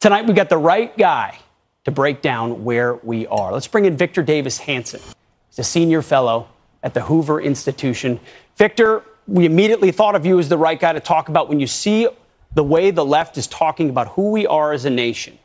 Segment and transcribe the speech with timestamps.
[0.00, 1.36] Tonight, we got the right guy
[1.84, 3.52] to break down where we are.
[3.52, 5.00] Let's bring in Victor Davis Hanson.
[5.48, 6.46] He's a senior fellow
[6.84, 8.20] at the Hoover Institution.
[8.54, 11.66] Victor, we immediately thought of you as the right guy to talk about when you
[11.66, 12.06] see
[12.54, 15.36] the way the left is talking about who we are as a nation,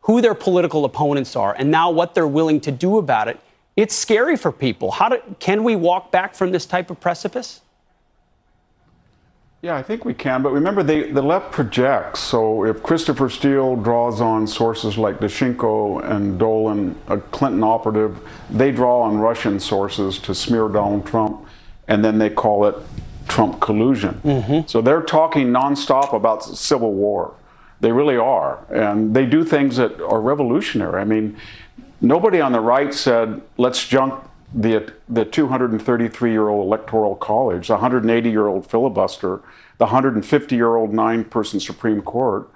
[0.00, 3.38] who their political opponents are, and now what they're willing to do about it.
[3.76, 4.90] It's scary for people.
[4.90, 7.60] How do, can we walk back from this type of precipice?
[9.62, 12.20] Yeah, I think we can, but remember, they, the left projects.
[12.20, 18.72] So if Christopher Steele draws on sources like Danchenko and Dolan, a Clinton operative, they
[18.72, 21.46] draw on Russian sources to smear Donald Trump,
[21.88, 22.74] and then they call it
[23.28, 24.18] Trump collusion.
[24.24, 24.66] Mm-hmm.
[24.66, 27.34] So they're talking nonstop about civil war.
[27.80, 28.64] They really are.
[28.70, 31.02] And they do things that are revolutionary.
[31.02, 31.36] I mean,
[32.00, 37.74] nobody on the right said, let's junk the, the 233 year old electoral college, the
[37.74, 39.40] 180 year old filibuster,
[39.78, 42.48] the 150 year old nine person Supreme Court.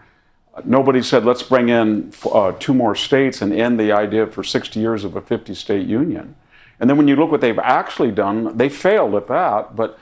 [0.64, 4.78] Nobody said, let's bring in uh, two more states and end the idea for 60
[4.78, 6.36] years of a 50 state union.
[6.78, 9.74] And then when you look what they've actually done, they failed at that.
[9.74, 9.98] But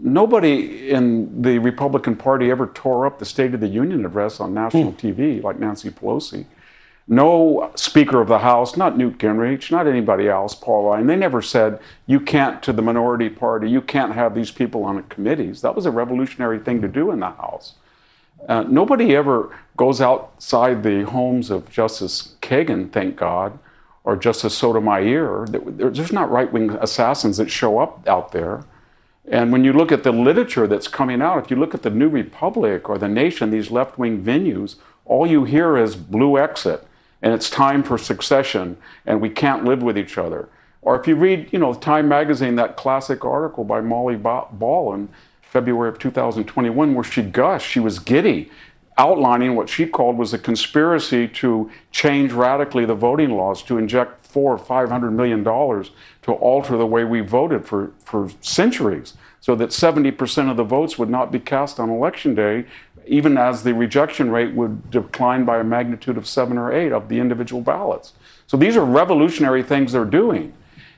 [0.00, 4.54] nobody in the Republican Party ever tore up the State of the Union address on
[4.54, 4.98] national mm.
[4.98, 6.46] TV like Nancy Pelosi.
[7.12, 11.42] No Speaker of the House, not Newt Gingrich, not anybody else, Paul Ryan, they never
[11.42, 15.60] said, you can't, to the minority party, you can't have these people on committees.
[15.60, 17.74] That was a revolutionary thing to do in the House.
[18.48, 23.58] Uh, nobody ever goes outside the homes of Justice Kagan, thank God,
[24.04, 25.48] or Justice Sotomayor.
[25.48, 28.64] There's not right wing assassins that show up out there.
[29.28, 31.90] And when you look at the literature that's coming out, if you look at the
[31.90, 36.88] New Republic or the Nation, these left wing venues, all you hear is blue exit
[37.22, 40.48] and it's time for succession and we can't live with each other.
[40.82, 45.08] Or if you read, you know, Time magazine, that classic article by Molly Ball in
[45.40, 48.50] February of 2021, where she gushed, she was giddy,
[48.98, 54.26] outlining what she called was a conspiracy to change radically the voting laws, to inject
[54.26, 55.90] four or five hundred million dollars
[56.22, 60.98] to alter the way we voted for, for centuries, so that 70% of the votes
[60.98, 62.64] would not be cast on election day
[63.06, 67.08] even as the rejection rate would decline by a magnitude of seven or eight of
[67.08, 68.12] the individual ballots.
[68.46, 70.52] So these are revolutionary things they're doing.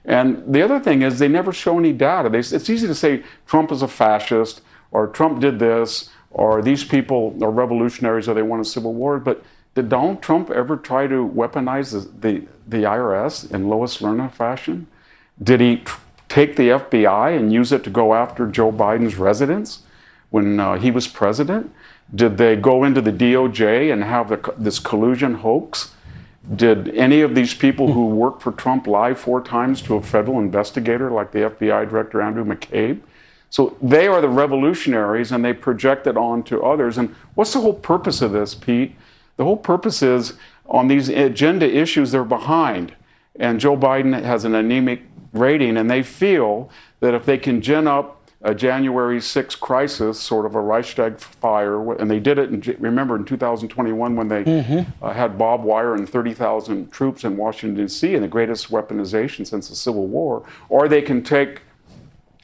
[0.04, 2.28] And the other thing is they never show any data.
[2.28, 4.60] They, it's easy to say Trump is a fascist
[4.90, 9.18] or Trump did this or these people are revolutionaries or they want a civil war.
[9.18, 9.42] But
[9.74, 14.86] did Donald Trump ever try to weaponize the, the, the IRS in Lois Lerner fashion?
[15.42, 15.98] Did he tr-
[16.28, 19.82] take the FBI and use it to go after Joe Biden's residence
[20.30, 21.72] when uh, he was president?
[22.12, 25.92] Did they go into the DOJ and have the, this collusion hoax?
[26.54, 30.38] Did any of these people who worked for Trump lie four times to a federal
[30.38, 33.00] investigator like the FBI Director Andrew McCabe?
[33.48, 36.98] So they are the revolutionaries and they project it on to others.
[36.98, 38.96] And what's the whole purpose of this, Pete?
[39.36, 40.34] The whole purpose is
[40.66, 42.94] on these agenda issues, they're behind.
[43.36, 47.86] And Joe Biden has an anemic rating, and they feel that if they can gin
[47.86, 48.13] up
[48.44, 52.50] a January 6 crisis, sort of a Reichstag fire, and they did it.
[52.50, 55.04] In, remember in 2021 when they mm-hmm.
[55.04, 58.14] uh, had barbed wire and 30,000 troops in Washington D.C.
[58.14, 61.62] and the greatest weaponization since the Civil War, or they can take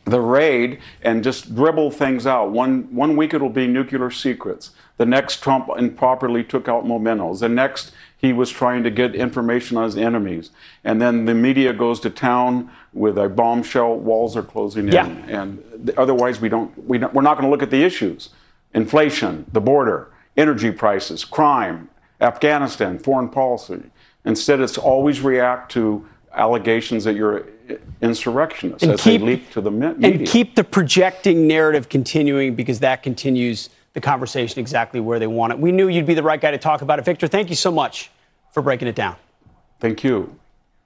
[0.07, 2.51] the raid and just dribble things out.
[2.51, 4.71] One one week it'll be nuclear secrets.
[4.97, 7.41] The next Trump improperly took out mementos.
[7.41, 10.51] The next he was trying to get information on his enemies.
[10.85, 14.93] And then the media goes to town with a bombshell, walls are closing in.
[14.93, 15.07] Yeah.
[15.07, 18.31] And otherwise, we don't, we don't, we're not going to look at the issues
[18.75, 21.89] inflation, the border, energy prices, crime,
[22.21, 23.83] Afghanistan, foreign policy.
[24.25, 27.47] Instead, it's always react to allegations that you're
[28.03, 30.11] insurrectionists and as keep, they leak to the media.
[30.11, 35.53] And keep the projecting narrative continuing because that continues the conversation exactly where they want
[35.53, 35.59] it.
[35.59, 37.05] We knew you'd be the right guy to talk about it.
[37.05, 38.11] Victor, thank you so much
[38.53, 39.17] for breaking it down.
[39.81, 40.39] Thank you.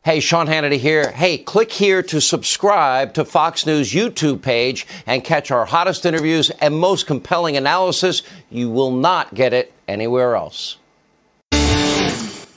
[0.05, 1.11] Hey, Sean Hannity here.
[1.13, 6.51] Hey, click here to subscribe to Fox News YouTube page and catch our hottest interviews
[6.51, 8.23] and most compelling analysis.
[8.51, 10.77] You will not get it anywhere else.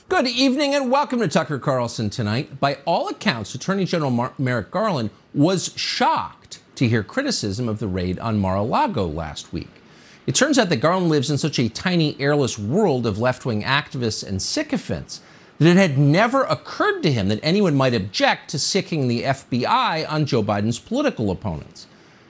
[0.09, 2.59] Good evening and welcome to Tucker Carlson tonight.
[2.59, 7.87] By all accounts, Attorney General Mar- Merrick Garland was shocked to hear criticism of the
[7.87, 9.69] raid on Mar a Lago last week.
[10.27, 13.63] It turns out that Garland lives in such a tiny, airless world of left wing
[13.63, 15.21] activists and sycophants
[15.57, 20.07] that it had never occurred to him that anyone might object to sicking the FBI
[20.07, 21.87] on Joe Biden's political opponents.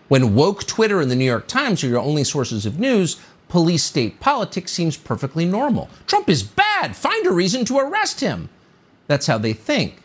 [0.10, 3.84] When woke Twitter and the New York Times are your only sources of news, police
[3.84, 5.90] state politics seems perfectly normal.
[6.06, 6.96] Trump is bad.
[6.96, 8.50] Find a reason to arrest him.
[9.08, 10.04] That's how they think.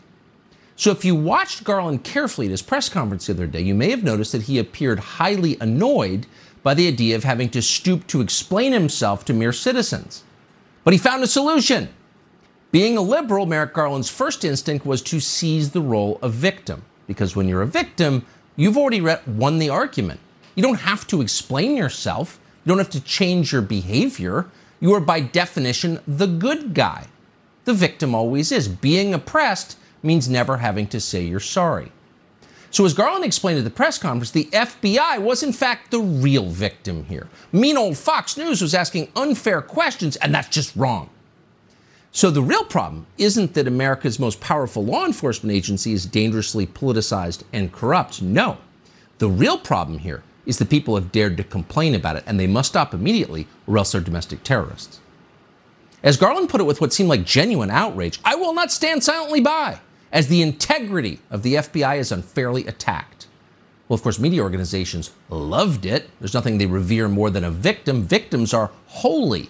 [0.75, 3.91] So if you watched Garland carefully at his press conference the other day, you may
[3.91, 6.25] have noticed that he appeared highly annoyed
[6.63, 10.23] by the idea of having to stoop to explain himself to mere citizens.
[10.83, 11.89] But he found a solution.
[12.71, 16.83] Being a liberal, Merrick Garland's first instinct was to seize the role of victim.
[17.05, 18.25] Because when you're a victim,
[18.55, 20.19] you've already won the argument.
[20.55, 24.47] You don't have to explain yourself, you don't have to change your behavior.
[24.79, 27.07] You are, by definition, the good guy.
[27.65, 28.67] The victim always is.
[28.67, 31.91] Being oppressed means never having to say you're sorry.
[32.73, 36.49] So, as Garland explained at the press conference, the FBI was in fact the real
[36.49, 37.27] victim here.
[37.51, 41.11] Mean old Fox News was asking unfair questions, and that's just wrong.
[42.11, 47.43] So, the real problem isn't that America's most powerful law enforcement agency is dangerously politicized
[47.53, 48.23] and corrupt.
[48.23, 48.57] No.
[49.19, 52.47] The real problem here is that people have dared to complain about it, and they
[52.47, 54.99] must stop immediately, or else they're domestic terrorists.
[56.01, 59.41] As Garland put it with what seemed like genuine outrage, I will not stand silently
[59.41, 59.79] by
[60.13, 63.27] as the integrity of the FBI is unfairly attacked.
[63.89, 66.09] Well, of course, media organizations loved it.
[66.19, 68.03] There's nothing they revere more than a victim.
[68.03, 69.49] Victims are holy.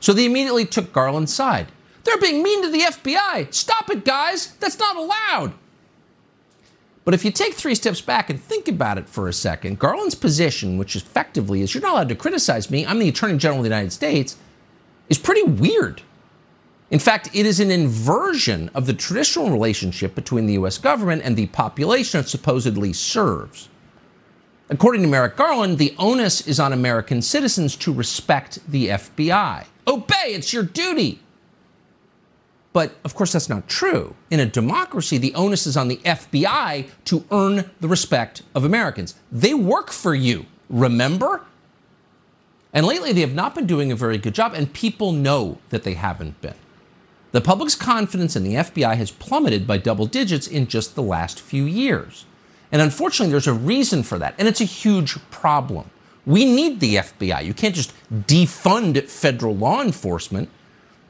[0.00, 1.68] So they immediately took Garland's side.
[2.02, 3.54] They're being mean to the FBI.
[3.54, 4.54] Stop it, guys.
[4.56, 5.54] That's not allowed.
[7.04, 10.14] But if you take three steps back and think about it for a second, Garland's
[10.14, 13.64] position, which effectively is you're not allowed to criticize me, I'm the Attorney General of
[13.64, 14.36] the United States,
[15.08, 16.02] is pretty weird.
[16.94, 21.36] In fact, it is an inversion of the traditional relationship between the US government and
[21.36, 23.68] the population it supposedly serves.
[24.70, 29.64] According to Merrick Garland, the onus is on American citizens to respect the FBI.
[29.88, 31.18] Obey, it's your duty.
[32.72, 34.14] But of course, that's not true.
[34.30, 39.16] In a democracy, the onus is on the FBI to earn the respect of Americans.
[39.32, 41.44] They work for you, remember?
[42.72, 45.82] And lately, they have not been doing a very good job, and people know that
[45.82, 46.54] they haven't been.
[47.34, 51.40] The public's confidence in the FBI has plummeted by double digits in just the last
[51.40, 52.26] few years.
[52.70, 55.90] And unfortunately, there's a reason for that, and it's a huge problem.
[56.24, 57.44] We need the FBI.
[57.44, 60.48] You can't just defund federal law enforcement.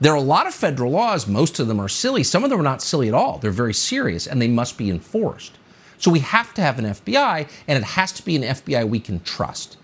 [0.00, 1.26] There are a lot of federal laws.
[1.26, 2.22] Most of them are silly.
[2.22, 3.36] Some of them are not silly at all.
[3.36, 5.58] They're very serious, and they must be enforced.
[5.98, 8.98] So we have to have an FBI, and it has to be an FBI we
[8.98, 9.76] can trust.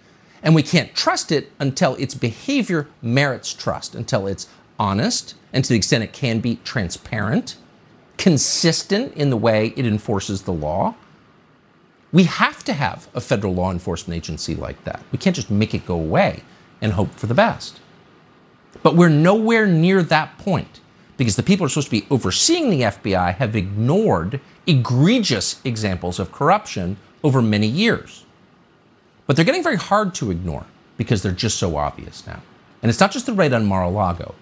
[0.43, 4.49] And we can't trust it until its behavior merits trust, until it's
[4.81, 7.57] honest, and to the extent it can be transparent,
[8.17, 10.97] consistent in the way it enforces the law.
[12.13, 15.03] We have to have a federal law enforcement agency like that.
[15.13, 16.43] We can't just make it go away
[16.81, 17.79] and hope for the best.
[18.83, 20.81] But we're nowhere near that point
[21.17, 26.19] because the people who are supposed to be overseeing the FBI have ignored egregious examples
[26.19, 28.25] of corruption over many years.
[29.27, 30.65] But they're getting very hard to ignore
[30.97, 32.43] because they're just so obvious now.
[32.83, 34.35] And it's not just the raid on Mar a Lago.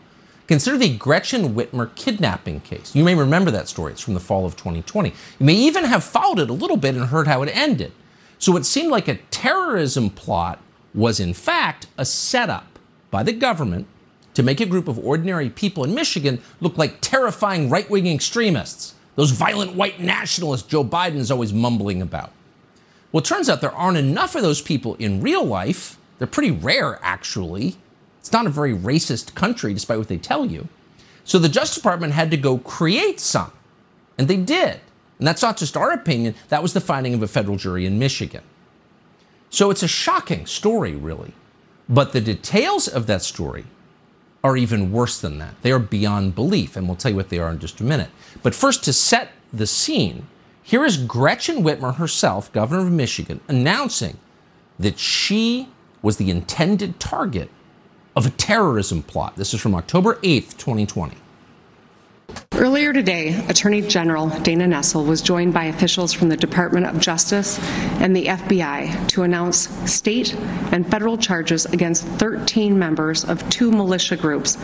[0.49, 2.95] Consider the Gretchen Whitmer kidnapping case.
[2.95, 3.93] You may remember that story.
[3.93, 5.11] It's from the fall of 2020.
[5.11, 7.93] You may even have followed it a little bit and heard how it ended.
[8.39, 10.59] So it seemed like a terrorism plot
[10.95, 12.79] was, in fact, a setup
[13.11, 13.87] by the government
[14.33, 18.95] to make a group of ordinary people in Michigan look like terrifying right wing extremists,
[19.17, 22.33] those violent white nationalists Joe Biden is always mumbling about.
[23.13, 25.99] Well, it turns out there aren't enough of those people in real life.
[26.19, 27.77] They're pretty rare, actually.
[28.29, 30.69] It's not a very racist country, despite what they tell you.
[31.25, 33.51] So the Justice Department had to go create some.
[34.19, 34.81] And they did.
[35.19, 37.99] And that's not just our opinion, that was the finding of a federal jury in
[37.99, 38.43] Michigan.
[39.49, 41.33] So it's a shocking story, really.
[41.89, 43.65] But the details of that story
[44.45, 45.55] are even worse than that.
[45.63, 48.11] They are beyond belief, and we'll tell you what they are in just a minute.
[48.43, 50.27] But first, to set the scene,
[50.63, 54.19] here is Gretchen Whitmer herself, governor of Michigan, announcing
[54.79, 55.71] that she
[56.03, 57.49] was the intended target
[58.19, 59.37] of a terrorism plot.
[59.37, 61.17] This is from October 8th, 2020.
[62.53, 67.61] Earlier today, Attorney General Dana Nessel was joined by officials from the Department of Justice
[68.01, 70.35] and the FBI to announce state
[70.73, 74.57] and federal charges against 13 members of two militia groups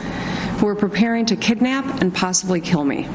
[0.59, 3.07] who are preparing to kidnap and possibly kill me.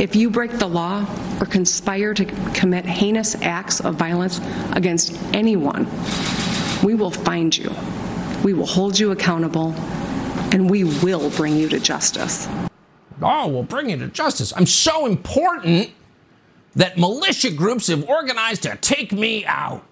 [0.00, 1.06] If you break the law
[1.42, 2.24] or conspire to
[2.54, 4.40] commit heinous acts of violence
[4.72, 5.86] against anyone,
[6.82, 7.70] we will find you.
[8.44, 9.72] We will hold you accountable,
[10.52, 12.46] and we will bring you to justice.
[13.22, 14.52] Oh, we'll bring you to justice.
[14.54, 15.90] I'm so important
[16.76, 19.82] that militia groups have organized to take me out.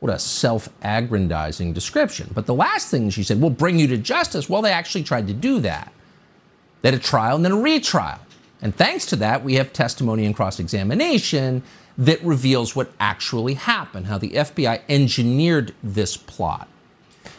[0.00, 2.30] What a self aggrandizing description.
[2.34, 4.48] But the last thing she said, we'll bring you to justice.
[4.48, 5.92] Well, they actually tried to do that.
[6.80, 8.20] They had a trial and then a retrial.
[8.62, 11.62] And thanks to that, we have testimony and cross examination
[11.98, 16.68] that reveals what actually happened, how the FBI engineered this plot.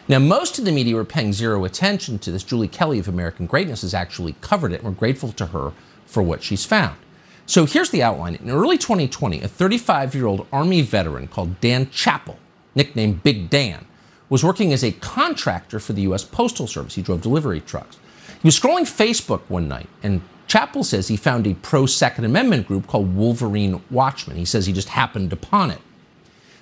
[0.08, 2.44] Now, most of the media were paying zero attention to this.
[2.44, 5.72] Julie Kelly of American Greatness has actually covered it, and we're grateful to her
[6.06, 6.96] for what she's found.
[7.44, 8.36] So here's the outline.
[8.36, 12.38] In early 2020, a 35 year old Army veteran called Dan Chappell,
[12.76, 13.84] nicknamed Big Dan,
[14.28, 16.24] was working as a contractor for the U.S.
[16.24, 16.94] Postal Service.
[16.94, 17.98] He drove delivery trucks.
[18.40, 22.68] He was scrolling Facebook one night, and Chappell says he found a pro Second Amendment
[22.68, 24.36] group called Wolverine Watchmen.
[24.36, 25.80] He says he just happened upon it.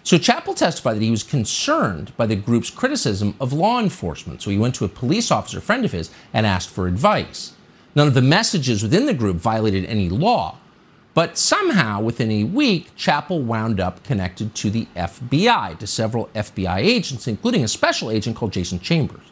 [0.05, 4.43] So Chappell testified that he was concerned by the group's criticism of law enforcement.
[4.43, 7.55] So he went to a police officer friend of his and asked for advice.
[7.95, 10.59] None of the messages within the group violated any law.
[11.15, 16.79] But somehow, within a week, Chappell wound up connected to the FBI, to several FBI
[16.79, 19.25] agents, including a special agent called Jason Chambers.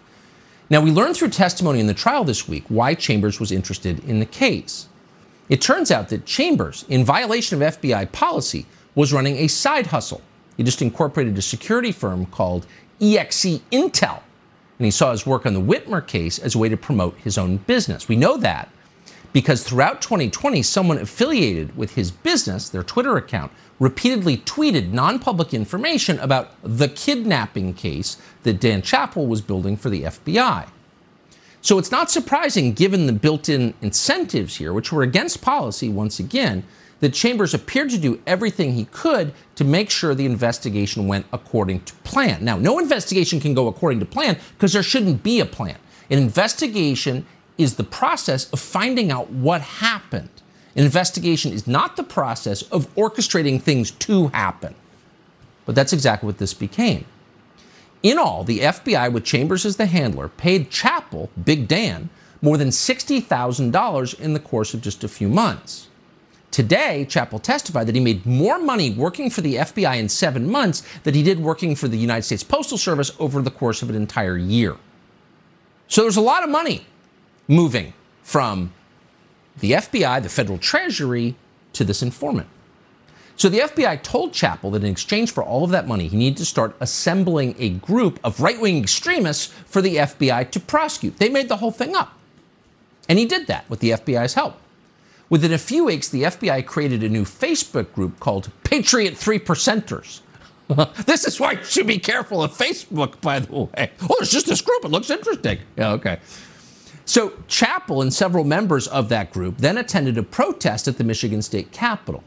[0.71, 4.21] Now, we learned through testimony in the trial this week why Chambers was interested in
[4.21, 4.89] the case.
[5.51, 8.65] It turns out that Chambers, in violation of FBI policy,
[8.95, 10.23] was running a side hustle.
[10.57, 12.67] He just incorporated a security firm called
[13.01, 14.21] EXE Intel,
[14.79, 17.39] and he saw his work on the Whitmer case as a way to promote his
[17.39, 18.09] own business.
[18.09, 18.71] We know that
[19.33, 25.55] because throughout 2020, someone affiliated with his business, their Twitter account, repeatedly tweeted non public
[25.55, 30.69] information about the kidnapping case that Dan Chappell was building for the FBI.
[31.63, 36.19] So it's not surprising, given the built in incentives here, which were against policy once
[36.19, 36.65] again,
[37.03, 41.81] that Chambers appeared to do everything he could to make sure the investigation went according
[41.81, 42.45] to plan.
[42.45, 45.77] Now, no investigation can go according to plan because there shouldn't be a plan.
[46.11, 47.27] An investigation
[47.59, 50.31] is the process of finding out what happened.
[50.77, 54.73] An investigation is not the process of orchestrating things to happen.
[55.67, 57.05] But that's exactly what this became.
[58.05, 62.69] In all, the FBI, with Chambers as the handler, paid Chappell, Big Dan, more than
[62.69, 65.89] $60,000 in the course of just a few months.
[66.53, 70.83] Today, Chappell testified that he made more money working for the FBI in seven months
[71.03, 73.97] than he did working for the United States Postal Service over the course of an
[73.97, 74.77] entire year.
[75.89, 76.87] So there's a lot of money
[77.49, 78.73] moving from
[79.61, 81.37] the FBI, the federal treasury,
[81.73, 82.49] to this informant.
[83.37, 86.37] So the FBI told Chappell that in exchange for all of that money, he needed
[86.37, 91.17] to start assembling a group of right wing extremists for the FBI to prosecute.
[91.17, 92.13] They made the whole thing up.
[93.09, 94.62] And he did that with the FBI's help.
[95.33, 100.21] Within a few weeks, the FBI created a new Facebook group called Patriot Three Percenters.
[101.07, 103.91] this is why you should be careful of Facebook, by the way.
[104.03, 104.85] Oh, it's just this group.
[104.85, 105.61] It looks interesting.
[105.79, 106.19] Yeah, okay.
[107.07, 111.41] So Chappell and several members of that group then attended a protest at the Michigan
[111.41, 112.23] State Capitol.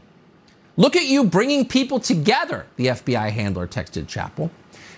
[0.76, 4.50] Look at you bringing people together, the FBI handler texted Chappell.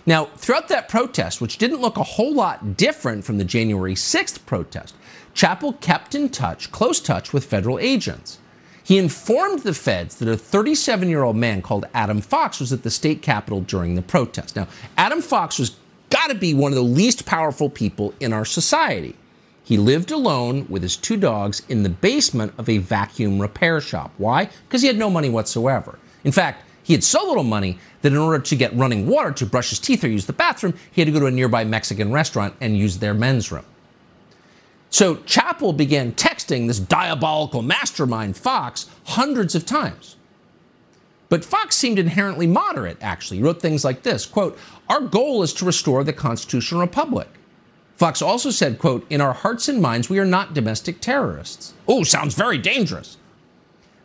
[0.07, 4.47] Now, throughout that protest, which didn't look a whole lot different from the January 6th
[4.47, 4.95] protest,
[5.35, 8.39] Chappell kept in touch, close touch with federal agents.
[8.83, 12.83] He informed the feds that a 37 year old man called Adam Fox was at
[12.83, 14.57] the state capitol during the protest.
[14.57, 14.67] Now,
[14.97, 15.77] Adam Fox was
[16.11, 19.15] got to be one of the least powerful people in our society.
[19.63, 24.13] He lived alone with his two dogs in the basement of a vacuum repair shop.
[24.17, 24.49] Why?
[24.67, 25.99] Because he had no money whatsoever.
[26.25, 29.45] In fact, he had so little money that in order to get running water to
[29.45, 32.11] brush his teeth or use the bathroom, he had to go to a nearby Mexican
[32.11, 33.67] restaurant and use their men's room.
[34.91, 40.17] So Chappell began texting this diabolical mastermind, Fox, hundreds of times.
[41.29, 43.39] But Fox seemed inherently moderate, actually.
[43.39, 47.29] He wrote things like this quote, Our goal is to restore the constitutional republic.
[47.97, 51.75] Fox also said, quote, in our hearts and minds, we are not domestic terrorists.
[51.89, 53.17] Oh, sounds very dangerous.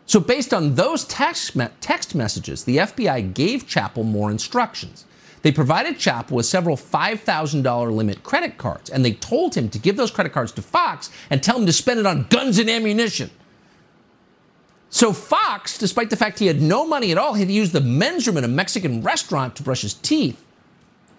[0.07, 5.05] So based on those text, me- text messages, the FBI gave Chappell more instructions.
[5.43, 9.97] They provided Chappell with several $5,000 limit credit cards, and they told him to give
[9.97, 13.29] those credit cards to Fox and tell him to spend it on guns and ammunition.
[14.89, 17.81] So Fox, despite the fact he had no money at all, had to use the
[17.81, 20.43] men's room in a Mexican restaurant to brush his teeth,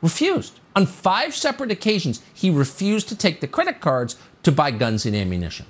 [0.00, 0.58] refused.
[0.74, 5.14] On five separate occasions, he refused to take the credit cards to buy guns and
[5.14, 5.66] ammunition.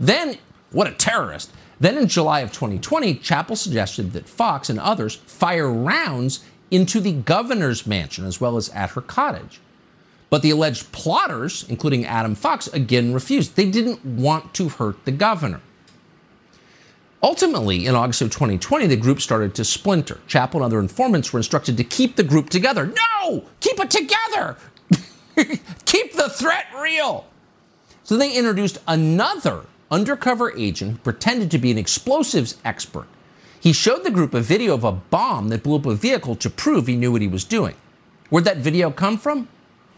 [0.00, 0.38] Then,
[0.70, 1.50] what a terrorist.
[1.78, 7.12] Then in July of 2020, Chappell suggested that Fox and others fire rounds into the
[7.12, 9.60] governor's mansion as well as at her cottage.
[10.30, 13.56] But the alleged plotters, including Adam Fox, again refused.
[13.56, 15.60] They didn't want to hurt the governor.
[17.22, 20.20] Ultimately, in August of 2020, the group started to splinter.
[20.26, 22.86] Chapel and other informants were instructed to keep the group together.
[22.86, 23.44] No!
[23.60, 24.56] Keep it together!
[25.86, 27.26] keep the threat real!
[28.02, 33.06] So they introduced another undercover agent who pretended to be an explosives expert.
[33.64, 36.50] He showed the group a video of a bomb that blew up a vehicle to
[36.50, 37.74] prove he knew what he was doing.
[38.28, 39.48] Where'd that video come from?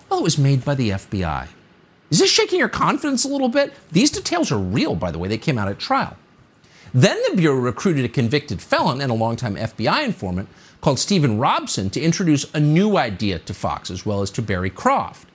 [0.08, 1.48] Well, it was made by the FBI.
[2.08, 3.74] Is this shaking your confidence a little bit?
[3.90, 5.26] These details are real, by the way.
[5.26, 6.16] They came out at trial.
[6.94, 10.48] Then the Bureau recruited a convicted felon and a longtime FBI informant
[10.80, 14.70] called Stephen Robeson to introduce a new idea to Fox as well as to Barry
[14.70, 15.28] Croft.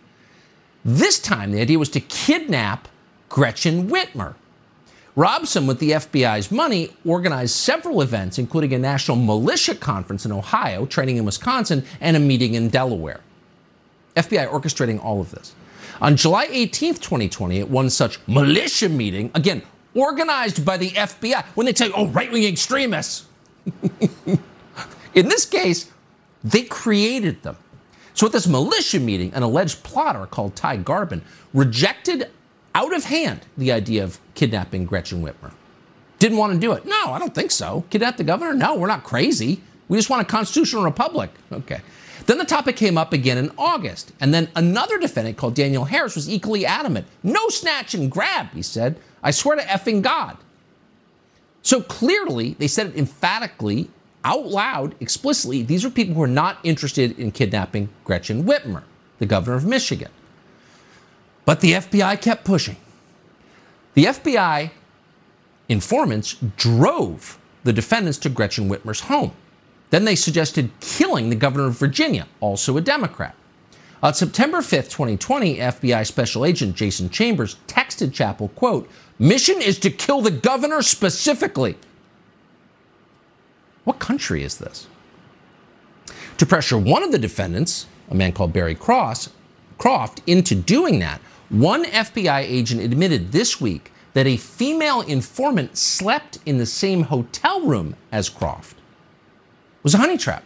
[0.86, 2.88] This time, the idea was to kidnap
[3.28, 4.36] Gretchen Whitmer.
[5.15, 10.86] Robeson, with the FBI's money, organized several events, including a national militia conference in Ohio,
[10.86, 13.20] training in Wisconsin, and a meeting in Delaware.
[14.15, 15.53] FBI orchestrating all of this.
[16.01, 19.62] On July 18th, 2020, at one such militia meeting, again,
[19.94, 23.25] organized by the FBI, when they tell you, oh, right wing extremists.
[25.13, 25.91] In this case,
[26.44, 27.58] they created them.
[28.13, 31.22] So at this militia meeting, an alleged plotter called Ty Garbin
[31.53, 32.30] rejected
[32.74, 35.51] out of hand the idea of kidnapping Gretchen Whitmer.
[36.20, 36.86] Didn't want to do it.
[36.86, 37.84] No, I don't think so.
[37.90, 38.54] Kidnap the governor?
[38.54, 39.62] No, we're not crazy.
[39.88, 41.32] We just want a constitutional republic.
[41.51, 41.82] Okay.
[42.28, 44.13] Then the topic came up again in August.
[44.22, 47.08] And then another defendant called Daniel Harris was equally adamant.
[47.24, 48.98] No snatch and grab, he said.
[49.24, 50.38] I swear to effing God.
[51.63, 53.90] So clearly, they said it emphatically,
[54.24, 55.63] out loud, explicitly.
[55.63, 58.84] These are people who are not interested in kidnapping Gretchen Whitmer,
[59.20, 60.12] the governor of Michigan.
[61.51, 62.77] But the FBI kept pushing.
[63.93, 64.72] The FBI
[65.67, 69.34] informants drove the defendants to Gretchen Whitmer's home.
[69.89, 73.36] Then they suggested killing the governor of Virginia, also a Democrat.
[74.01, 78.89] On September 5th, 2020, FBI Special Agent Jason Chambers texted Chappell, quote,
[79.20, 81.75] mission is to kill the governor specifically.
[83.84, 84.88] What country is this?
[86.38, 89.31] To pressure one of the defendants, a man called Barry Cross,
[89.77, 91.20] Croft, into doing that,
[91.51, 97.62] one FBI agent admitted this week that a female informant slept in the same hotel
[97.62, 98.77] room as Croft.
[98.77, 100.46] It was a honey trap.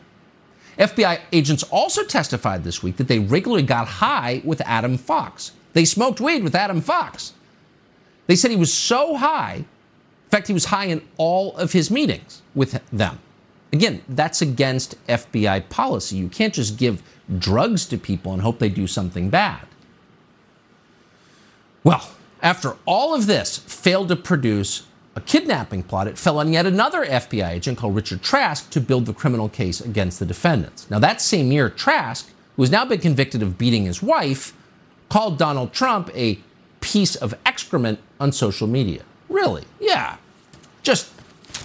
[0.80, 5.52] FBI agents also testified this week that they regularly got high with Adam Fox.
[5.74, 7.34] They smoked weed with Adam Fox.
[8.26, 11.92] They said he was so high, in fact, he was high in all of his
[11.92, 13.20] meetings with them.
[13.72, 16.16] Again, that's against FBI policy.
[16.16, 17.04] You can't just give
[17.38, 19.68] drugs to people and hope they do something bad.
[21.86, 22.10] Well,
[22.42, 27.06] after all of this failed to produce a kidnapping plot, it fell on yet another
[27.06, 30.90] FBI agent called Richard Trask to build the criminal case against the defendants.
[30.90, 34.54] Now, that same year, Trask, who has now been convicted of beating his wife,
[35.10, 36.40] called Donald Trump a
[36.82, 39.04] piece of excrement on social media.
[39.30, 39.64] Really?
[39.80, 40.18] Yeah.
[40.82, 41.14] Just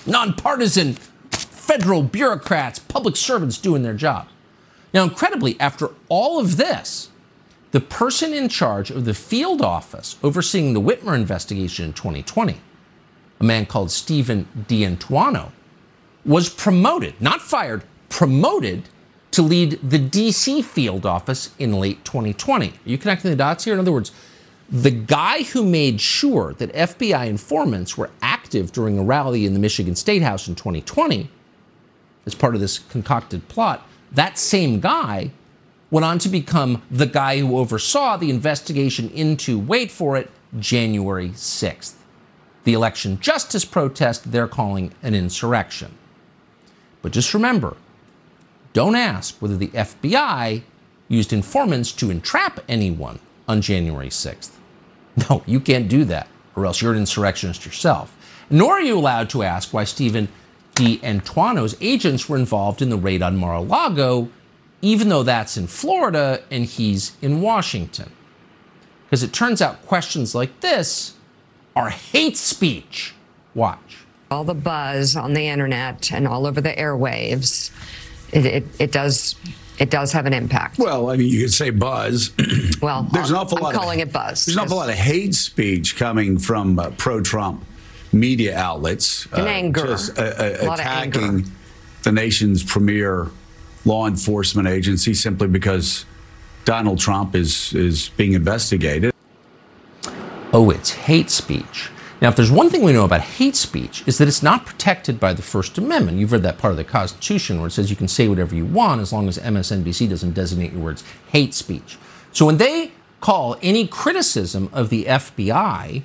[0.07, 0.93] nonpartisan
[1.31, 4.29] federal bureaucrats, public servants doing their job.
[4.93, 7.09] Now, incredibly, after all of this,
[7.73, 12.61] the person in charge of the field office overseeing the Whitmer investigation in 2020,
[13.39, 15.53] a man called Stephen D'Antuono,
[16.25, 18.89] was promoted, not fired, promoted
[19.31, 22.69] to lead the DC field office in late 2020.
[22.69, 23.75] Are you connecting the dots here?
[23.75, 24.13] In other words,
[24.69, 29.59] the guy who made sure that FBI informants were active during a rally in the
[29.59, 31.31] Michigan State House in 2020
[32.27, 35.31] as part of this concocted plot, that same guy
[35.91, 41.31] went on to become the guy who oversaw the investigation into, wait for it, January
[41.31, 41.95] 6th.
[42.65, 45.97] The election justice protest they're calling an insurrection.
[47.03, 47.77] But just remember
[48.73, 50.63] don't ask whether the FBI
[51.09, 54.51] used informants to entrap anyone on January 6th.
[55.29, 58.17] No, you can't do that, or else you're an insurrectionist yourself.
[58.49, 60.29] Nor are you allowed to ask why Stephen
[60.77, 64.29] D'Antuono's agents were involved in the raid on Mar a Lago
[64.83, 68.11] even though that's in Florida and he's in Washington.
[69.05, 71.15] Because it turns out questions like this
[71.77, 73.15] are hate speech.
[73.55, 74.05] Watch.
[74.31, 77.73] All the buzz on the internet and all over the airwaves,
[78.33, 79.35] it, it, it does
[79.81, 80.79] it does have an impact.
[80.79, 82.33] Well, I mean, you could say buzz.
[82.83, 83.75] well, there's an awful I'm lot.
[83.75, 84.45] calling of, it buzz.
[84.45, 87.65] There's an awful lot of hate speech coming from uh, pro-Trump
[88.13, 89.27] media outlets.
[89.33, 89.87] And uh, anger.
[89.87, 91.51] Just, uh, uh attacking
[92.03, 93.31] the nation's premier
[93.85, 96.05] law enforcement agency simply because
[96.65, 99.15] Donald Trump is, is being investigated.
[100.53, 101.91] Oh, it's hate speech.
[102.21, 105.19] Now, if there's one thing we know about hate speech, is that it's not protected
[105.19, 106.19] by the First Amendment.
[106.19, 108.67] You've read that part of the Constitution where it says you can say whatever you
[108.67, 111.99] want as long as MSNBC doesn't designate your words hate speech.
[112.33, 116.03] So when they call any criticism of the FBI,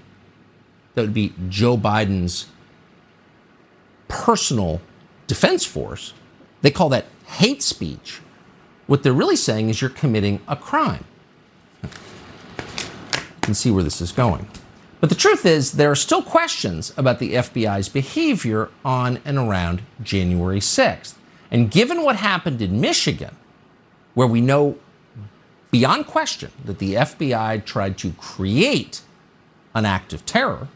[0.94, 2.48] that would be Joe Biden's
[4.08, 4.82] personal
[5.28, 6.14] defense force,
[6.62, 8.22] they call that hate speech,
[8.88, 11.06] what they're really saying is you're committing a crime.
[11.84, 11.90] You
[13.42, 14.48] can see where this is going.
[15.00, 19.82] But the truth is, there are still questions about the FBI's behavior on and around
[20.02, 21.16] January 6th.
[21.52, 23.36] And given what happened in Michigan,
[24.14, 24.78] where we know
[25.72, 29.02] beyond question that the FBI tried to create
[29.74, 30.70] an act of terror,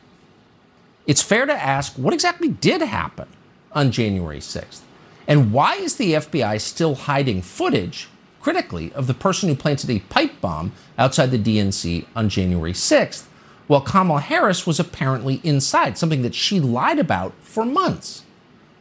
[1.07, 3.27] it's fair to ask what exactly did happen
[3.71, 4.81] on January 6th?
[5.29, 8.09] And why is the FBI still hiding footage,
[8.41, 13.25] critically, of the person who planted a pipe bomb outside the DNC on January 6th,
[13.67, 18.23] while Kamala Harris was apparently inside, something that she lied about for months?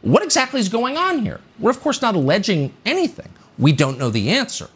[0.01, 1.39] What exactly is going on here?
[1.59, 3.29] We're, of course, not alleging anything.
[3.59, 4.69] We don't know the answer.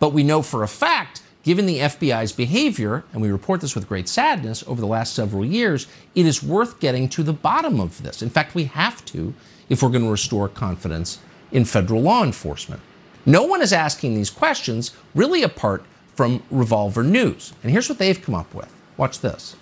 [0.00, 3.86] But we know for a fact, given the FBI's behavior, and we report this with
[3.86, 8.02] great sadness over the last several years, it is worth getting to the bottom of
[8.02, 8.20] this.
[8.20, 9.32] In fact, we have to
[9.70, 11.18] if we're going to restore confidence
[11.50, 12.82] in federal law enforcement.
[13.24, 17.54] No one is asking these questions really apart from Revolver News.
[17.62, 18.70] And here's what they've come up with.
[18.98, 19.56] Watch this.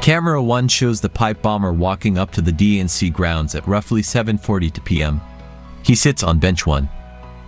[0.00, 4.84] Camera 1 shows the pipe bomber walking up to the DNC grounds at roughly 7:40
[4.84, 5.20] p.m.
[5.84, 6.88] He sits on bench 1.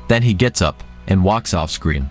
[0.08, 2.08] Then he gets up and walks off screen.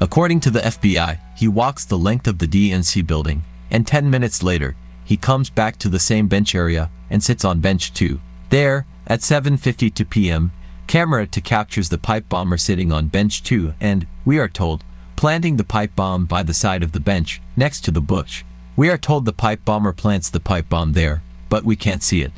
[0.00, 4.42] According to the FBI, he walks the length of the DNC building, and 10 minutes
[4.42, 8.20] later, he comes back to the same bench area and sits on bench 2.
[8.50, 10.52] There, at 7:52 p.m.,
[10.86, 14.84] camera to captures the pipe bomber sitting on bench 2 and, we are told,
[15.16, 18.44] planting the pipe bomb by the side of the bench, next 2 the bush.
[18.74, 22.22] We are told the pipe bomber plants the pipe bomb there, but we can't see
[22.22, 22.32] it.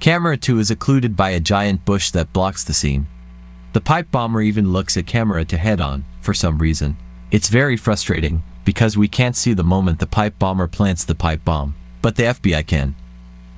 [0.00, 3.06] Camera 2 is occluded by a giant bush that blocks the scene.
[3.72, 6.96] The pipe bomber even looks at camera to head on, for some reason.
[7.30, 11.44] It's very frustrating, because we can't see the moment the pipe bomber plants the pipe
[11.44, 12.94] bomb, but the FBI can.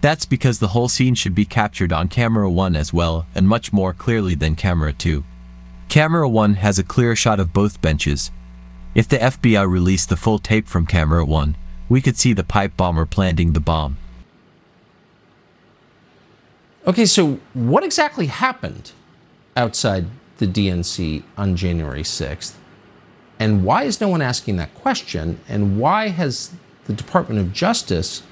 [0.00, 3.72] That's because the whole scene should be captured on camera 1 as well, and much
[3.72, 5.24] more clearly than camera 2.
[5.88, 8.30] Camera 1 has a clear shot of both benches.
[8.94, 11.56] If the FBI released the full tape from camera 1,
[11.88, 13.98] we could see the pipe bomber planting the bomb.
[16.86, 18.92] Okay, so what exactly happened
[19.54, 20.06] outside
[20.38, 22.54] the DNC on January 6th?
[23.38, 25.40] And why is no one asking that question?
[25.48, 26.52] And why has
[26.86, 28.22] the Department of Justice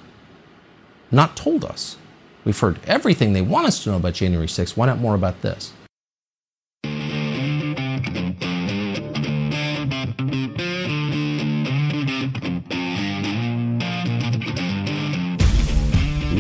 [1.11, 1.97] not told us.
[2.44, 4.77] We've heard everything they want us to know about January 6th.
[4.77, 5.73] Why not more about this?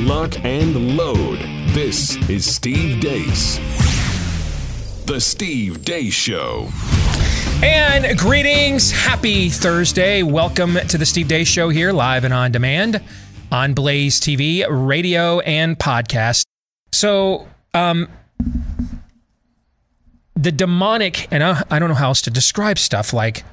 [0.06, 1.38] Lock and load.
[1.74, 3.58] This is Steve Deace.
[5.06, 6.68] The Steve Deace Show.
[7.62, 8.90] And greetings.
[8.90, 10.22] Happy Thursday.
[10.22, 13.02] Welcome to the Steve Deace Show here, live and on demand
[13.50, 16.44] on Blaze TV, radio, and podcast.
[16.92, 18.08] So, um,
[20.34, 23.44] the demonic, and I, I don't know how else to describe stuff like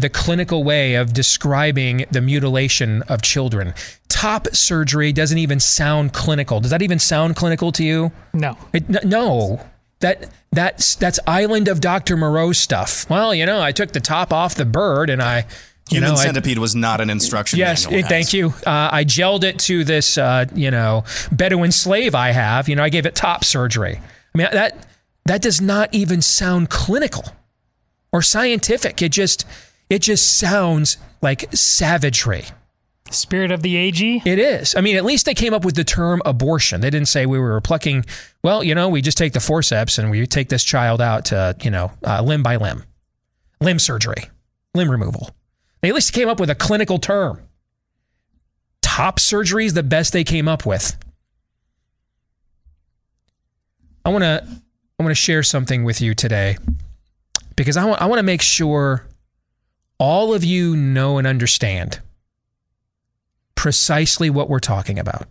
[0.00, 3.74] the clinical way of describing the mutilation of children.
[4.08, 6.60] Top surgery doesn't even sound clinical.
[6.60, 8.12] Does that even sound clinical to you?
[8.32, 8.56] No.
[8.72, 9.60] It, no.
[10.00, 12.16] That that's that's island of Dr.
[12.16, 13.08] Moreau stuff.
[13.10, 15.46] Well, you know, I took the top off the bird and I
[15.90, 18.00] Human know, centipede I, was not an instruction yes, manual.
[18.00, 18.48] Yes, thank you.
[18.66, 22.68] Uh, I gelled it to this, uh, you know, Bedouin slave I have.
[22.68, 24.00] You know, I gave it top surgery.
[24.34, 24.86] I mean, that
[25.26, 27.24] that does not even sound clinical
[28.12, 29.02] or scientific.
[29.02, 29.44] It just
[29.88, 32.44] it just sounds like savagery.
[33.10, 34.22] Spirit of the AG?
[34.24, 34.76] It is.
[34.76, 36.80] I mean, at least they came up with the term abortion.
[36.80, 38.04] They didn't say we were plucking,
[38.44, 41.56] well, you know, we just take the forceps and we take this child out to,
[41.60, 42.84] you know, uh, limb by limb,
[43.60, 44.30] limb surgery,
[44.74, 45.30] limb removal.
[45.80, 47.40] They at least came up with a clinical term.
[48.82, 50.96] Top surgery is the best they came up with.
[54.04, 54.44] I want to
[54.98, 56.58] I want to share something with you today
[57.56, 59.06] because I want I want to make sure
[59.98, 62.00] all of you know and understand
[63.54, 65.28] precisely what we're talking about.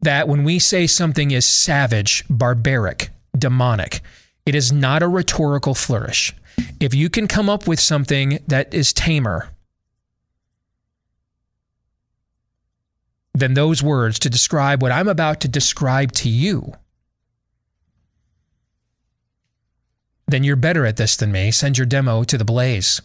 [0.00, 4.00] That when we say something is savage, barbaric, demonic,
[4.46, 6.34] it is not a rhetorical flourish.
[6.80, 9.50] If you can come up with something that is tamer
[13.32, 16.72] than those words to describe what I'm about to describe to you,
[20.26, 21.50] then you're better at this than me.
[21.50, 23.00] Send your demo to the Blaze.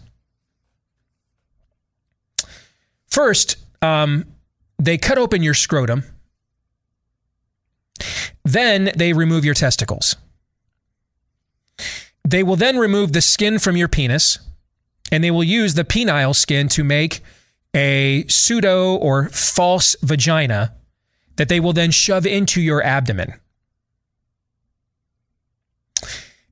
[3.08, 4.26] First, um,
[4.78, 6.04] they cut open your scrotum.
[8.44, 10.16] Then they remove your testicles.
[12.30, 14.38] They will then remove the skin from your penis
[15.12, 17.22] and they will use the penile skin to make
[17.74, 20.76] a pseudo or false vagina
[21.38, 23.34] that they will then shove into your abdomen.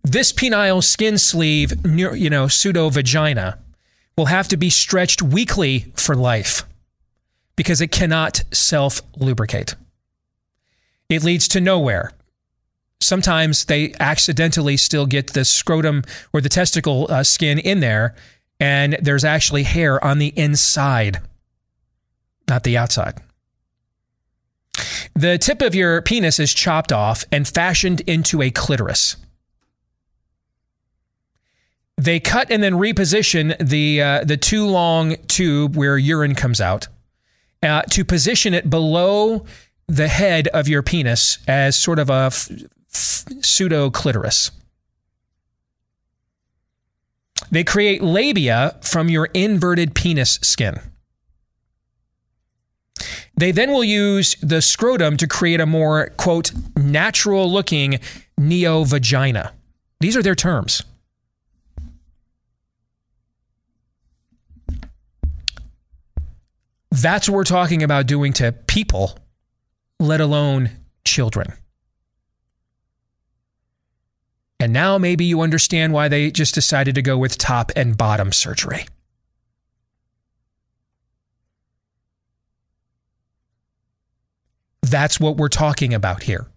[0.04, 3.60] This penile skin sleeve, you know, pseudo vagina
[4.18, 6.64] will have to be stretched weekly for life
[7.56, 9.76] because it cannot self lubricate.
[11.08, 12.14] It leads to nowhere
[13.00, 18.16] sometimes they accidentally still get the scrotum or the testicle uh, skin in there,
[18.60, 21.20] and there's actually hair on the inside,
[22.48, 23.22] not the outside.
[25.16, 29.18] The tip of your penis is chopped off and fashioned into a clitoris.
[31.98, 36.88] They cut and then reposition the uh, the too long tube where urine comes out
[37.64, 39.46] uh, to position it below
[39.88, 42.32] the head of your penis as sort of a
[42.98, 44.52] pseudo clitoris.
[47.52, 50.80] They create labia from your inverted penis skin.
[53.36, 58.00] They then will use the scrotum to create a more, quote, natural looking
[58.38, 59.54] neo vagina.
[60.00, 60.84] These are their terms.
[66.90, 69.20] That's what we're talking about doing to people,
[70.00, 70.72] let alone
[71.06, 71.54] children.
[74.60, 78.32] And now maybe you understand why they just decided to go with top and bottom
[78.32, 78.88] surgery.
[84.82, 86.48] That's what we're talking about here.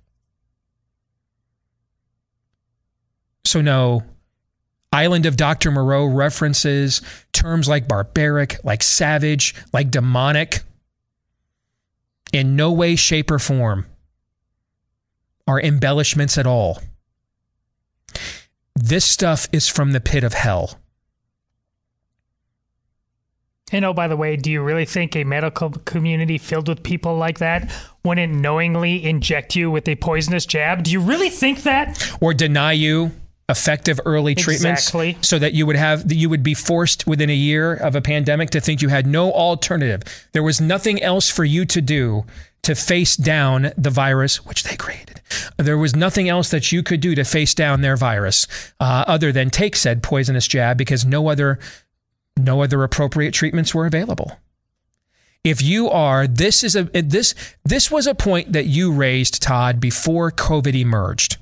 [3.45, 4.05] So, no,
[4.93, 5.71] Island of Dr.
[5.71, 10.61] Moreau references terms like barbaric, like savage, like demonic.
[12.33, 13.87] In no way, shape, or form
[15.49, 16.81] are embellishments at all.
[18.91, 20.81] This stuff is from the pit of hell.
[23.71, 27.17] And oh, by the way, do you really think a medical community filled with people
[27.17, 27.71] like that
[28.03, 30.83] wouldn't knowingly inject you with a poisonous jab?
[30.83, 32.05] Do you really think that?
[32.21, 33.13] Or deny you
[33.49, 35.17] effective early treatments Exactly.
[35.21, 38.01] so that you would have that you would be forced within a year of a
[38.01, 40.03] pandemic to think you had no alternative.
[40.33, 42.25] There was nothing else for you to do
[42.63, 45.21] to face down the virus which they created.
[45.57, 48.47] There was nothing else that you could do to face down their virus
[48.81, 51.59] uh, other than take said poisonous jab because no other
[52.37, 54.33] no other appropriate treatments were available.
[55.45, 59.81] If you are this is a this this was a point that you raised Todd
[59.81, 61.39] before COVID emerged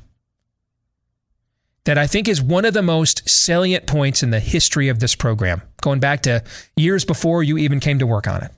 [1.89, 5.15] that I think is one of the most salient points in the history of this
[5.15, 6.45] program, going back to
[6.77, 8.51] years before you even came to work on it.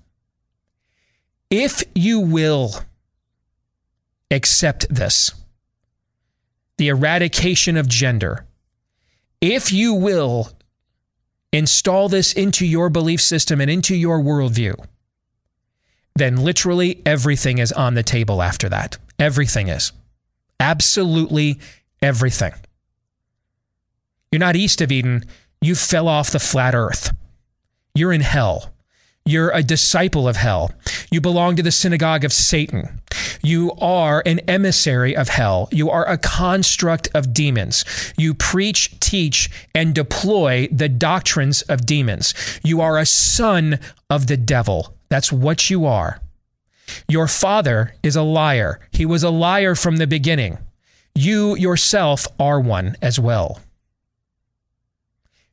[1.51, 2.75] If you will
[4.31, 5.33] accept this,
[6.79, 8.47] the eradication of gender,
[9.41, 10.53] if you will
[11.53, 14.75] install this into your belief system and into your worldview,
[16.15, 18.99] then literally everything is on the table after that.
[19.19, 19.93] Everything is.
[20.61, 21.59] Absolutely
[22.01, 22.53] everything.
[24.31, 25.25] You're not east of Eden.
[25.61, 27.15] You fell off the flat earth.
[27.95, 28.73] You're in hell.
[29.25, 30.73] You're a disciple of hell.
[31.11, 33.01] You belong to the synagogue of Satan.
[33.43, 35.69] You are an emissary of hell.
[35.73, 37.85] You are a construct of demons.
[38.17, 42.35] You preach, teach, and deploy the doctrines of demons.
[42.65, 43.79] You are a son
[44.09, 44.95] of the devil.
[45.09, 46.21] That's what you are.
[47.09, 48.81] Your father is a liar.
[48.93, 50.59] He was a liar from the beginning.
[51.15, 53.61] You yourself are one as well.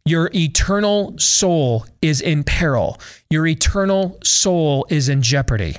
[0.07, 2.97] Your eternal soul is in peril.
[3.29, 5.77] Your eternal soul is in jeopardy.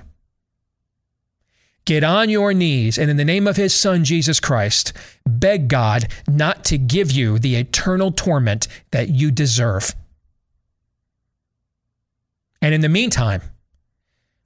[1.86, 4.92] Get on your knees and, in the name of his son, Jesus Christ,
[5.26, 9.94] beg God not to give you the eternal torment that you deserve.
[12.60, 13.40] And in the meantime,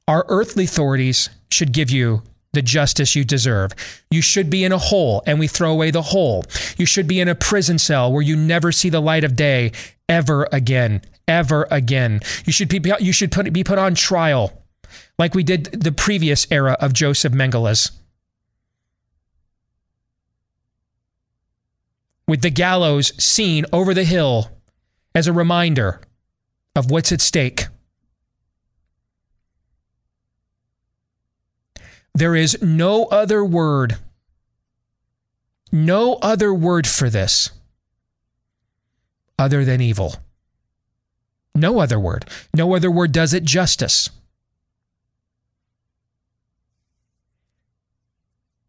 [0.06, 3.72] our earthly authorities should give you the justice you deserve.
[4.10, 6.44] You should be in a hole and we throw away the hole.
[6.76, 9.72] You should be in a prison cell where you never see the light of day
[10.08, 12.20] ever again, ever again.
[12.44, 14.52] You should be you should put, be put on trial
[15.18, 17.92] like we did the previous era of Joseph Mengele's.
[22.28, 24.50] With the gallows seen over the hill
[25.14, 26.00] as a reminder
[26.74, 27.66] of what's at stake.
[32.14, 33.96] There is no other word,
[35.70, 37.50] no other word for this
[39.38, 40.16] other than evil.
[41.54, 42.26] No other word.
[42.54, 44.08] No other word does it justice.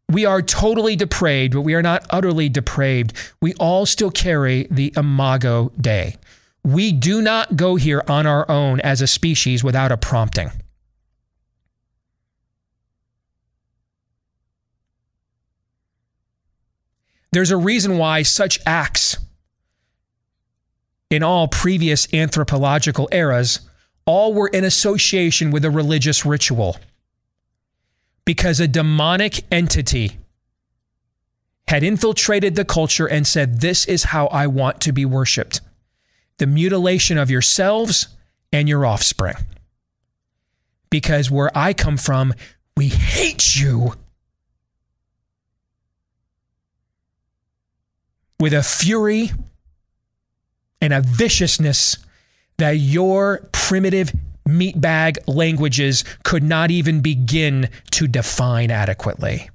[0.09, 3.13] We are totally depraved, but we are not utterly depraved.
[3.41, 6.17] We all still carry the imago Dei.
[6.63, 10.51] We do not go here on our own as a species without a prompting.
[17.33, 19.17] There's a reason why such acts
[21.09, 23.61] in all previous anthropological eras
[24.05, 26.77] all were in association with a religious ritual.
[28.23, 30.17] Because a demonic entity
[31.67, 35.59] had infiltrated the culture and said, This is how I want to be worshiped
[36.37, 38.09] the mutilation of yourselves
[38.51, 39.35] and your offspring.
[40.89, 42.33] Because where I come from,
[42.75, 43.93] we hate you
[48.39, 49.31] with a fury
[50.81, 51.97] and a viciousness
[52.57, 54.13] that your primitive
[54.47, 59.49] meatbag languages could not even begin to define adequately.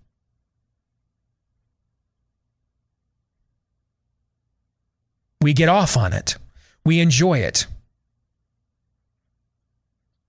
[5.41, 6.37] We get off on it.
[6.85, 7.67] We enjoy it.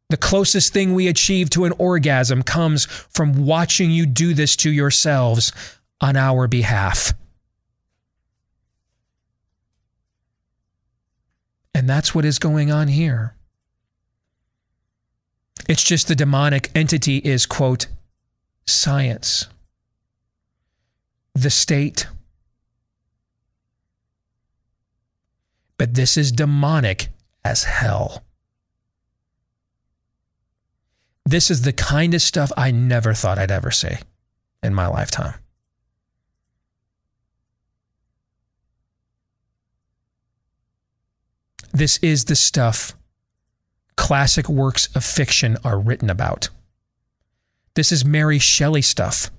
[0.09, 4.71] The closest thing we achieve to an orgasm comes from watching you do this to
[4.71, 5.51] yourselves
[6.01, 7.13] on our behalf.
[11.79, 13.35] And that's what is going on here.
[15.69, 17.87] It's just the demonic entity is, quote,
[18.65, 19.47] science,
[21.33, 22.05] the state.
[25.77, 27.07] But this is demonic
[27.45, 28.25] as hell.
[31.25, 33.99] This is the kind of stuff I never thought I'd ever see
[34.61, 35.35] in my lifetime.
[41.71, 42.95] This is the stuff
[43.95, 46.49] classic works of fiction are written about.
[47.75, 49.29] This is Mary Shelley stuff.